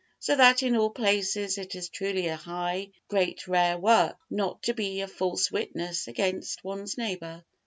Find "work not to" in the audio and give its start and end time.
3.77-4.73